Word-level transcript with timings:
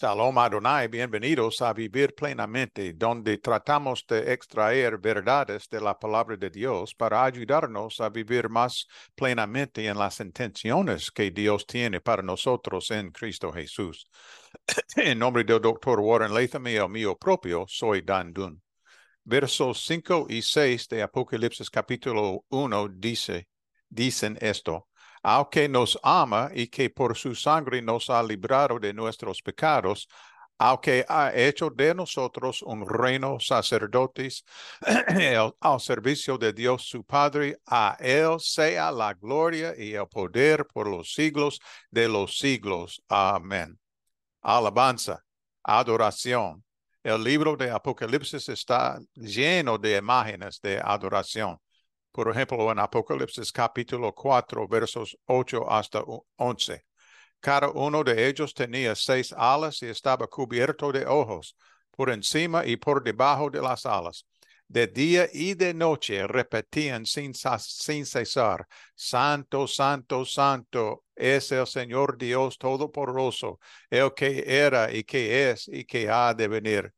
Shalom 0.00 0.38
Adonai, 0.38 0.86
bienvenidos 0.86 1.60
a 1.60 1.72
Vivir 1.72 2.14
Plenamente, 2.14 2.92
donde 2.92 3.38
tratamos 3.38 4.06
de 4.06 4.32
extraer 4.32 4.96
verdades 4.98 5.68
de 5.68 5.80
la 5.80 5.98
palabra 5.98 6.36
de 6.36 6.50
Dios 6.50 6.94
para 6.94 7.24
ayudarnos 7.24 8.00
a 8.00 8.08
vivir 8.08 8.48
más 8.48 8.86
plenamente 9.16 9.84
en 9.88 9.98
las 9.98 10.20
intenciones 10.20 11.10
que 11.10 11.32
Dios 11.32 11.66
tiene 11.66 12.00
para 12.00 12.22
nosotros 12.22 12.92
en 12.92 13.10
Cristo 13.10 13.52
Jesús. 13.52 14.08
en 14.94 15.18
nombre 15.18 15.42
del 15.42 15.60
doctor 15.60 15.98
Warren 15.98 16.32
Latham 16.32 16.68
y 16.68 16.76
el 16.76 16.88
mío 16.88 17.16
propio, 17.18 17.64
soy 17.66 18.02
Dan 18.02 18.32
Dun. 18.32 18.62
Versos 19.24 19.84
5 19.84 20.26
y 20.28 20.42
6 20.42 20.88
de 20.90 21.02
Apocalipsis 21.02 21.70
capítulo 21.70 22.44
1 22.50 22.88
dice, 22.90 23.48
dicen 23.88 24.38
esto 24.40 24.87
al 25.22 25.48
que 25.50 25.68
nos 25.68 25.98
ama 26.02 26.50
y 26.54 26.68
que 26.68 26.90
por 26.90 27.16
su 27.16 27.34
sangre 27.34 27.82
nos 27.82 28.10
ha 28.10 28.22
librado 28.22 28.78
de 28.78 28.92
nuestros 28.92 29.42
pecados, 29.42 30.08
al 30.58 30.80
que 30.80 31.04
ha 31.08 31.32
hecho 31.34 31.70
de 31.70 31.94
nosotros 31.94 32.62
un 32.62 32.86
reino 32.86 33.38
sacerdotes 33.38 34.44
al 35.60 35.80
servicio 35.80 36.36
de 36.36 36.52
Dios 36.52 36.88
su 36.88 37.04
Padre, 37.04 37.60
a 37.66 37.96
él 38.00 38.40
sea 38.40 38.90
la 38.90 39.14
gloria 39.14 39.74
y 39.76 39.94
el 39.94 40.08
poder 40.08 40.66
por 40.66 40.88
los 40.88 41.14
siglos 41.14 41.60
de 41.90 42.08
los 42.08 42.38
siglos. 42.38 43.00
Amén. 43.08 43.78
Alabanza, 44.42 45.24
adoración. 45.62 46.64
El 47.04 47.22
libro 47.22 47.56
de 47.56 47.70
Apocalipsis 47.70 48.48
está 48.48 48.98
lleno 49.14 49.78
de 49.78 49.96
imágenes 49.96 50.60
de 50.60 50.80
adoración. 50.82 51.58
Por 52.12 52.30
ejemplo, 52.30 52.70
en 52.72 52.78
Apocalipsis 52.78 53.52
capítulo 53.52 54.12
4, 54.14 54.66
versos 54.66 55.16
8 55.26 55.70
hasta 55.70 56.02
11. 56.36 56.84
Cada 57.40 57.70
uno 57.70 58.02
de 58.02 58.26
ellos 58.26 58.52
tenía 58.52 58.94
seis 58.96 59.32
alas 59.36 59.82
y 59.82 59.86
estaba 59.86 60.26
cubierto 60.26 60.90
de 60.90 61.06
ojos, 61.06 61.56
por 61.90 62.10
encima 62.10 62.66
y 62.66 62.76
por 62.76 63.02
debajo 63.02 63.50
de 63.50 63.62
las 63.62 63.86
alas. 63.86 64.26
De 64.66 64.86
día 64.86 65.28
y 65.32 65.54
de 65.54 65.72
noche 65.72 66.26
repetían 66.26 67.06
sin, 67.06 67.32
cesar, 67.34 68.66
Santo, 68.94 69.66
Santo, 69.66 70.24
Santo 70.26 71.04
es 71.14 71.50
el 71.52 71.66
Señor 71.66 72.18
Dios 72.18 72.58
Todopoderoso, 72.58 73.60
el 73.88 74.12
que 74.14 74.44
era 74.46 74.92
y 74.92 75.04
que 75.04 75.50
es 75.50 75.68
y 75.68 75.84
que 75.84 76.10
ha 76.10 76.34
de 76.34 76.48
venir 76.48 76.92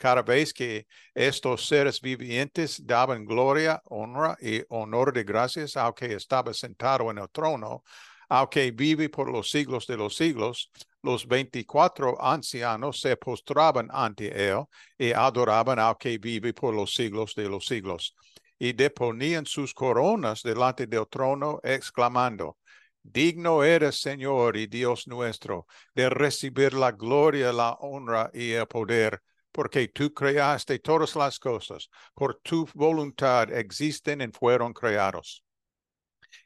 cada 0.00 0.22
vez 0.22 0.54
que 0.54 0.86
estos 1.14 1.66
seres 1.66 2.00
vivientes 2.00 2.80
daban 2.86 3.26
gloria, 3.26 3.82
honra 3.84 4.34
y 4.40 4.62
honor 4.70 5.12
de 5.12 5.24
gracias 5.24 5.76
al 5.76 5.92
que 5.92 6.14
estaba 6.14 6.54
sentado 6.54 7.10
en 7.10 7.18
el 7.18 7.28
trono, 7.28 7.84
al 8.30 8.48
que 8.48 8.70
vive 8.70 9.10
por 9.10 9.30
los 9.30 9.50
siglos 9.50 9.86
de 9.86 9.98
los 9.98 10.16
siglos, 10.16 10.70
los 11.02 11.26
veinticuatro 11.26 12.16
ancianos 12.18 12.98
se 12.98 13.14
postraban 13.18 13.88
ante 13.92 14.48
él 14.48 14.64
y 14.96 15.12
adoraban 15.12 15.78
al 15.78 15.98
que 15.98 16.16
vive 16.16 16.54
por 16.54 16.74
los 16.74 16.94
siglos 16.94 17.34
de 17.34 17.50
los 17.50 17.66
siglos, 17.66 18.16
y 18.58 18.72
deponían 18.72 19.44
sus 19.44 19.74
coronas 19.74 20.42
delante 20.42 20.86
del 20.86 21.06
trono, 21.08 21.60
exclamando, 21.62 22.56
Digno 23.02 23.64
eres, 23.64 24.00
Señor 24.00 24.56
y 24.56 24.66
Dios 24.66 25.06
nuestro, 25.06 25.66
de 25.94 26.08
recibir 26.08 26.72
la 26.72 26.92
gloria, 26.92 27.52
la 27.52 27.72
honra 27.80 28.30
y 28.32 28.52
el 28.52 28.66
poder 28.66 29.20
porque 29.52 29.88
tú 29.88 30.12
creaste 30.12 30.78
todas 30.78 31.16
las 31.16 31.38
cosas, 31.38 31.88
por 32.14 32.40
tu 32.42 32.68
voluntad 32.74 33.52
existen 33.52 34.20
y 34.20 34.28
fueron 34.28 34.72
creados. 34.72 35.44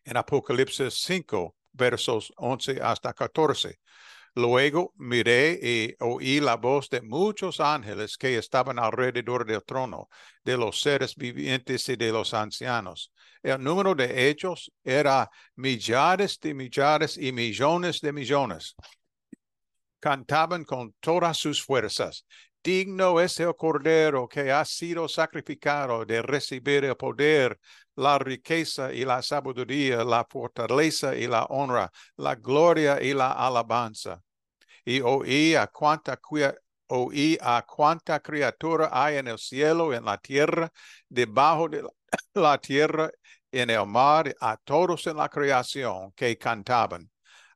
En 0.04 0.16
Apocalipsis 0.16 0.94
5, 0.94 1.54
versos 1.72 2.32
11 2.36 2.80
hasta 2.82 3.12
14. 3.12 3.78
Luego 4.36 4.92
miré 4.96 5.60
y 5.62 5.94
oí 6.00 6.40
la 6.40 6.56
voz 6.56 6.90
de 6.90 7.00
muchos 7.02 7.60
ángeles 7.60 8.16
que 8.16 8.36
estaban 8.36 8.80
alrededor 8.80 9.46
del 9.46 9.62
trono, 9.62 10.08
de 10.42 10.56
los 10.56 10.80
seres 10.80 11.14
vivientes 11.14 11.88
y 11.88 11.94
de 11.94 12.10
los 12.10 12.34
ancianos. 12.34 13.12
El 13.42 13.62
número 13.62 13.94
de 13.94 14.28
ellos 14.28 14.72
era 14.82 15.30
millares 15.54 16.40
de 16.40 16.52
millares 16.52 17.16
y 17.16 17.30
millones 17.30 18.00
de 18.00 18.12
millones. 18.12 18.74
Cantaban 20.00 20.64
con 20.64 20.94
todas 20.98 21.36
sus 21.36 21.62
fuerzas 21.62 22.26
Digno 22.64 23.20
es 23.20 23.38
el 23.40 23.54
Cordero 23.54 24.26
que 24.26 24.50
ha 24.50 24.64
sido 24.64 25.06
sacrificado 25.06 26.06
de 26.06 26.22
recibir 26.22 26.86
el 26.86 26.96
poder, 26.96 27.60
la 27.94 28.18
riqueza 28.18 28.90
y 28.90 29.04
la 29.04 29.20
sabiduría, 29.20 30.02
la 30.02 30.24
fortaleza 30.24 31.14
y 31.14 31.26
la 31.26 31.44
honra, 31.44 31.92
la 32.16 32.34
gloria 32.36 33.02
y 33.02 33.12
la 33.12 33.32
alabanza. 33.32 34.22
Y 34.82 35.02
oí 35.02 35.54
a 35.54 35.66
cuánta, 35.66 36.18
oí 36.86 37.38
criatura 38.22 38.88
hay 38.90 39.18
en 39.18 39.28
el 39.28 39.38
cielo, 39.38 39.92
en 39.92 40.06
la 40.06 40.16
tierra, 40.16 40.72
debajo 41.06 41.68
de 41.68 41.86
la 42.34 42.56
tierra, 42.58 43.10
en 43.52 43.68
el 43.68 43.86
mar, 43.86 44.34
a 44.40 44.56
todos 44.56 45.06
en 45.06 45.18
la 45.18 45.28
creación 45.28 46.12
que 46.12 46.38
cantaban 46.38 47.10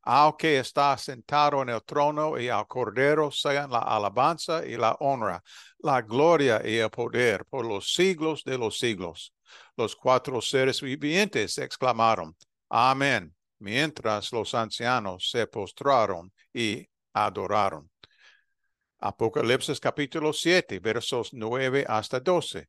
al 0.09 0.39
que 0.39 0.59
está 0.59 0.97
sentado 0.97 1.61
en 1.61 1.69
el 1.69 1.83
trono 1.83 2.39
y 2.39 2.49
al 2.49 2.67
Cordero 2.67 3.31
sean 3.31 3.71
la 3.71 3.81
alabanza 3.81 4.65
y 4.67 4.75
la 4.75 4.97
honra, 5.01 5.45
la 5.81 6.01
gloria 6.01 6.63
y 6.65 6.79
el 6.79 6.89
poder 6.89 7.45
por 7.45 7.67
los 7.67 7.93
siglos 7.93 8.43
de 8.43 8.57
los 8.57 8.79
siglos. 8.79 9.35
Los 9.77 9.95
cuatro 9.95 10.41
seres 10.41 10.81
vivientes 10.81 11.59
exclamaron, 11.59 12.35
Amén, 12.71 13.37
mientras 13.59 14.33
los 14.33 14.55
ancianos 14.55 15.29
se 15.31 15.47
postraron 15.47 16.33
y 16.55 16.89
adoraron. 17.13 17.91
Apocalipsis 19.01 19.79
capítulo 19.79 20.33
7, 20.33 20.79
versos 20.81 21.35
9 21.35 21.85
hasta 21.87 22.19
12. 22.19 22.67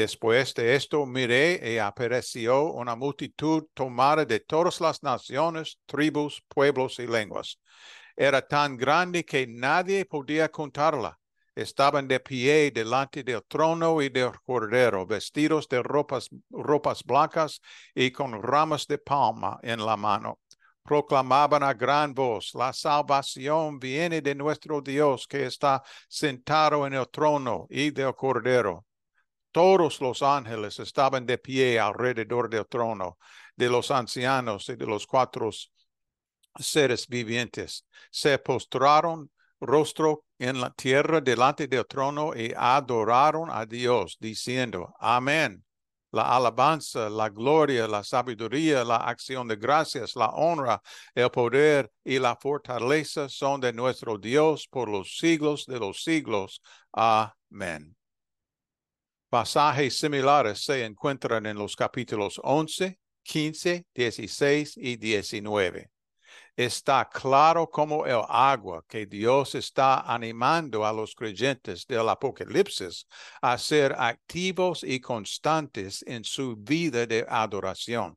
Después 0.00 0.54
de 0.54 0.76
esto 0.76 1.04
miré 1.04 1.60
y 1.74 1.76
apareció 1.76 2.72
una 2.72 2.96
multitud 2.96 3.64
tomada 3.74 4.24
de 4.24 4.40
todas 4.40 4.80
las 4.80 5.02
naciones, 5.02 5.78
tribus, 5.84 6.42
pueblos 6.48 6.98
y 7.00 7.06
lenguas. 7.06 7.60
Era 8.16 8.40
tan 8.40 8.78
grande 8.78 9.26
que 9.26 9.46
nadie 9.46 10.06
podía 10.06 10.50
contarla. 10.50 11.18
Estaban 11.54 12.08
de 12.08 12.18
pie 12.18 12.70
delante 12.70 13.22
del 13.22 13.42
trono 13.46 14.00
y 14.00 14.08
del 14.08 14.32
cordero, 14.46 15.04
vestidos 15.04 15.68
de 15.68 15.82
ropas, 15.82 16.30
ropas 16.48 17.04
blancas 17.04 17.60
y 17.94 18.10
con 18.10 18.42
ramas 18.42 18.86
de 18.86 18.96
palma 18.96 19.58
en 19.62 19.84
la 19.84 19.98
mano. 19.98 20.38
Proclamaban 20.82 21.62
a 21.62 21.74
gran 21.74 22.14
voz, 22.14 22.54
la 22.54 22.72
salvación 22.72 23.78
viene 23.78 24.22
de 24.22 24.34
nuestro 24.34 24.80
Dios 24.80 25.26
que 25.26 25.44
está 25.44 25.82
sentado 26.08 26.86
en 26.86 26.94
el 26.94 27.06
trono 27.10 27.66
y 27.68 27.90
del 27.90 28.14
cordero 28.14 28.86
todos 29.52 30.00
los 30.00 30.22
ángeles 30.22 30.78
estaban 30.78 31.26
de 31.26 31.38
pie 31.38 31.78
alrededor 31.78 32.48
del 32.48 32.66
trono 32.66 33.18
de 33.56 33.68
los 33.68 33.90
ancianos 33.90 34.68
y 34.68 34.76
de 34.76 34.86
los 34.86 35.06
cuatro 35.06 35.50
seres 36.58 37.06
vivientes. 37.08 37.86
Se 38.10 38.38
postraron 38.38 39.30
rostro 39.60 40.24
en 40.38 40.60
la 40.60 40.70
tierra 40.70 41.20
delante 41.20 41.68
del 41.68 41.86
trono 41.86 42.32
y 42.34 42.52
adoraron 42.56 43.50
a 43.50 43.66
Dios, 43.66 44.16
diciendo, 44.20 44.94
Amén. 44.98 45.64
La 46.12 46.34
alabanza, 46.34 47.08
la 47.08 47.28
gloria, 47.28 47.86
la 47.86 48.02
sabiduría, 48.02 48.84
la 48.84 48.96
acción 48.96 49.46
de 49.46 49.54
gracias, 49.54 50.16
la 50.16 50.30
honra, 50.30 50.82
el 51.14 51.30
poder 51.30 51.92
y 52.02 52.18
la 52.18 52.34
fortaleza 52.34 53.28
son 53.28 53.60
de 53.60 53.72
nuestro 53.72 54.18
Dios 54.18 54.66
por 54.66 54.88
los 54.88 55.18
siglos 55.18 55.66
de 55.66 55.78
los 55.78 56.02
siglos. 56.02 56.60
Amén. 56.92 57.99
Pasajes 59.30 59.96
similares 59.96 60.64
se 60.64 60.84
encuentran 60.84 61.46
en 61.46 61.56
los 61.56 61.76
capítulos 61.76 62.40
11, 62.42 62.98
15, 63.22 63.86
16 63.94 64.76
y 64.76 64.96
19. 64.96 65.88
Está 66.56 67.08
claro 67.08 67.70
como 67.70 68.06
el 68.06 68.22
agua 68.28 68.84
que 68.88 69.06
Dios 69.06 69.54
está 69.54 70.00
animando 70.00 70.84
a 70.84 70.92
los 70.92 71.14
creyentes 71.14 71.86
del 71.86 72.08
Apocalipsis 72.08 73.06
a 73.40 73.56
ser 73.56 73.94
activos 73.96 74.82
y 74.82 74.98
constantes 74.98 76.02
en 76.08 76.24
su 76.24 76.56
vida 76.56 77.06
de 77.06 77.24
adoración 77.28 78.16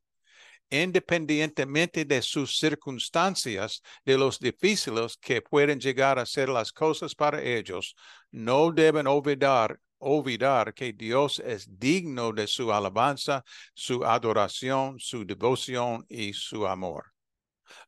independientemente 0.71 2.03
de 2.03 2.19
sus 2.23 2.57
circunstancias, 2.57 3.83
de 4.03 4.17
los 4.17 4.39
difíciles 4.39 5.15
que 5.17 5.39
pueden 5.39 5.79
llegar 5.79 6.17
a 6.17 6.25
ser 6.25 6.49
las 6.49 6.71
cosas 6.71 7.13
para 7.13 7.39
ellos, 7.43 7.95
no 8.31 8.71
deben 8.71 9.05
olvidar 9.05 9.79
olvidar 10.03 10.73
que 10.73 10.93
Dios 10.93 11.39
es 11.39 11.67
digno 11.79 12.31
de 12.31 12.47
su 12.47 12.71
alabanza, 12.71 13.43
su 13.73 14.03
adoración, 14.03 14.99
su 14.99 15.25
devoción 15.25 16.05
y 16.09 16.33
su 16.33 16.67
amor. 16.67 17.13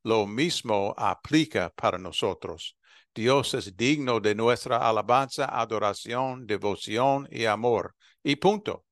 Lo 0.03 0.25
mismo 0.25 0.93
aplica 0.97 1.69
para 1.69 1.97
nosotros. 1.97 2.77
Dios 3.13 3.53
es 3.53 3.75
digno 3.77 4.19
de 4.19 4.35
nuestra 4.35 4.77
alabanza, 4.77 5.45
adoración, 5.45 6.45
devoción 6.45 7.27
y 7.31 7.45
amor. 7.45 7.95
Y 8.23 8.35
punto. 8.35 8.85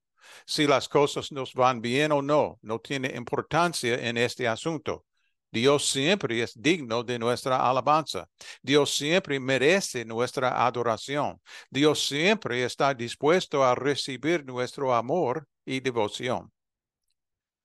Si 0.45 0.65
las 0.65 0.87
cosas 0.87 1.31
nos 1.31 1.53
van 1.53 1.81
bien 1.81 2.11
o 2.11 2.21
no, 2.21 2.57
no 2.61 2.79
tiene 2.79 3.13
importancia 3.15 3.95
en 3.95 4.17
este 4.17 4.47
asunto. 4.47 5.05
Dios 5.53 5.87
siempre 5.87 6.41
es 6.41 6.59
digno 6.59 7.03
de 7.03 7.19
nuestra 7.19 7.69
alabanza. 7.69 8.27
Dios 8.63 8.95
siempre 8.95 9.39
merece 9.39 10.03
nuestra 10.03 10.65
adoración. 10.65 11.39
Dios 11.69 12.07
siempre 12.07 12.63
está 12.63 12.91
dispuesto 12.95 13.63
a 13.63 13.75
recibir 13.75 14.43
nuestro 14.43 14.95
amor 14.95 15.47
y 15.63 15.79
devoción. 15.79 16.51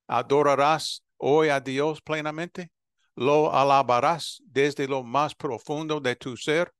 ¿Adorarás 0.07 1.03
hoy 1.17 1.49
a 1.49 1.59
Dios 1.59 1.99
plenamente? 2.03 2.69
¿Lo 3.15 3.51
alabarás 3.51 4.39
desde 4.45 4.87
lo 4.87 5.01
más 5.01 5.33
profundo 5.33 5.99
de 5.99 6.15
tu 6.15 6.37
ser? 6.37 6.71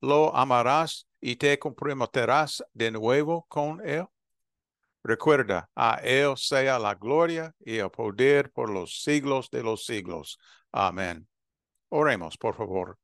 ¿Lo 0.00 0.34
amarás 0.34 1.06
y 1.20 1.36
te 1.36 1.56
comprometerás 1.60 2.64
de 2.72 2.90
nuevo 2.90 3.46
con 3.48 3.80
Él? 3.88 4.06
Recuerda, 5.06 5.70
a 5.76 6.00
Él 6.02 6.36
sea 6.36 6.78
la 6.80 6.94
gloria 6.96 7.54
y 7.60 7.76
el 7.78 7.90
poder 7.90 8.50
por 8.50 8.68
los 8.70 9.02
siglos 9.02 9.48
de 9.50 9.62
los 9.62 9.84
siglos. 9.86 10.36
Amén. 10.72 11.28
Oremos, 11.90 12.38
por 12.38 12.56
favor. 12.56 12.98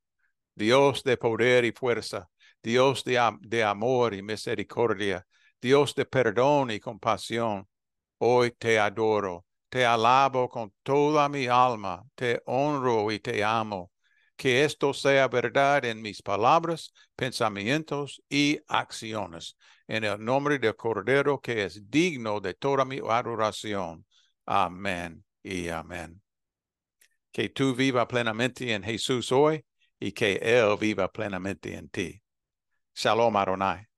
Dios 0.54 1.04
de 1.04 1.16
poder 1.16 1.64
y 1.64 1.72
fuerza, 1.72 2.28
Dios 2.62 3.04
de, 3.04 3.20
de 3.42 3.64
amor 3.64 4.14
y 4.14 4.22
misericordia, 4.22 5.26
Dios 5.60 5.94
de 5.94 6.04
perdón 6.06 6.70
y 6.72 6.80
compasión, 6.80 7.68
hoy 8.18 8.52
te 8.52 8.78
adoro, 8.78 9.46
te 9.68 9.86
alabo 9.86 10.48
con 10.48 10.72
toda 10.82 11.28
mi 11.28 11.46
alma, 11.46 12.04
te 12.14 12.42
honro 12.46 13.12
y 13.12 13.20
te 13.20 13.44
amo. 13.44 13.92
Que 14.42 14.64
esto 14.64 14.92
sea 14.92 15.28
verdad 15.28 15.84
en 15.84 16.02
mis 16.02 16.20
palabras, 16.20 16.92
pensamientos 17.14 18.20
y 18.28 18.58
acciones 18.66 19.56
en 19.86 20.02
el 20.02 20.18
nombre 20.24 20.58
del 20.58 20.74
Cordero 20.74 21.40
que 21.40 21.62
es 21.62 21.88
digno 21.88 22.40
de 22.40 22.52
toda 22.54 22.84
mi 22.84 22.98
adoración. 23.08 24.04
Amén 24.44 25.24
y 25.44 25.68
amén. 25.68 26.20
Que 27.30 27.50
tú 27.50 27.72
viva 27.72 28.08
plenamente 28.08 28.72
en 28.74 28.82
Jesús 28.82 29.30
hoy 29.30 29.64
y 30.00 30.10
que 30.10 30.40
Él 30.42 30.76
viva 30.76 31.06
plenamente 31.12 31.76
en 31.76 31.88
ti. 31.88 32.20
Shalom 32.96 33.36
Adonai. 33.36 33.91